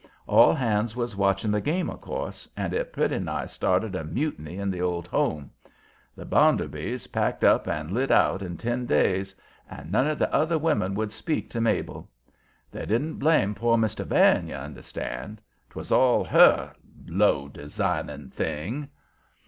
All 0.25 0.51
hands 0.55 0.95
was 0.95 1.15
watching 1.15 1.51
the 1.51 1.61
game, 1.61 1.87
of 1.87 2.01
course, 2.01 2.49
and 2.57 2.73
it 2.73 2.91
pretty 2.91 3.19
nigh 3.19 3.45
started 3.45 3.93
a 3.93 4.03
mutiny 4.03 4.57
at 4.57 4.71
the 4.71 4.81
Old 4.81 5.05
Home. 5.09 5.51
The 6.15 6.25
Bounderbys 6.25 7.05
packed 7.11 7.43
up 7.43 7.67
and 7.67 7.91
lit 7.91 8.09
out 8.09 8.41
in 8.41 8.57
ten 8.57 8.87
days, 8.87 9.35
and 9.69 9.91
none 9.91 10.07
of 10.07 10.17
the 10.17 10.33
other 10.33 10.57
women 10.57 10.95
would 10.95 11.11
speak 11.11 11.51
to 11.51 11.61
Mabel. 11.61 12.09
They 12.71 12.87
didn't 12.87 13.19
blame 13.19 13.53
poor 13.53 13.77
Mr. 13.77 14.03
Van, 14.03 14.47
you 14.47 14.55
understand. 14.55 15.39
'Twas 15.69 15.91
all 15.91 16.23
her 16.23 16.73
"low, 17.05 17.47
designing 17.47 18.31
thing!" 18.31 18.89